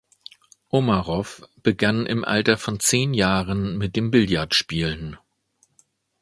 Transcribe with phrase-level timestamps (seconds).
[0.71, 5.19] Omarow begann im Alter von zehn Jahren mit dem Billardspielen.